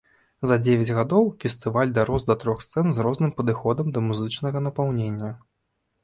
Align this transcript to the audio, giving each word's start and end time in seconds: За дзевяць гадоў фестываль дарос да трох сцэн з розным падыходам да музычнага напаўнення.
За 0.49 0.55
дзевяць 0.61 0.93
гадоў 0.99 1.25
фестываль 1.41 1.91
дарос 1.97 2.23
да 2.29 2.35
трох 2.43 2.63
сцэн 2.65 2.89
з 2.95 3.05
розным 3.07 3.31
падыходам 3.41 3.91
да 3.97 4.03
музычнага 4.07 4.63
напаўнення. 4.69 5.29